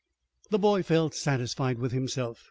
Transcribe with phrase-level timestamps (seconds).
[0.49, 2.39] The boy felt satisfied with himself.